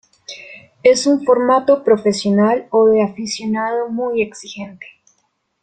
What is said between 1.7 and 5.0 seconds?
profesional o de aficionado muy exigente.